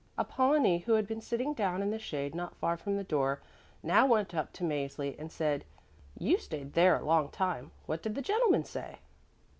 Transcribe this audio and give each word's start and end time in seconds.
Apollonie, 0.17 0.79
who 0.79 0.93
had 0.93 1.05
been 1.05 1.21
sitting 1.21 1.53
down 1.53 1.83
in 1.83 1.91
the 1.91 1.99
shade 1.99 2.33
not 2.33 2.55
far 2.55 2.75
from 2.75 2.97
the 2.97 3.03
door 3.03 3.39
now 3.83 4.07
went 4.07 4.33
up 4.33 4.51
to 4.53 4.63
Mäzli 4.63 5.15
and 5.19 5.31
said, 5.31 5.63
"You 6.17 6.39
stayed 6.39 6.73
there 6.73 6.95
a 6.97 7.05
long 7.05 7.29
time. 7.29 7.69
What 7.85 8.01
did 8.01 8.15
the 8.15 8.21
gentleman 8.23 8.63
say?" 8.63 8.97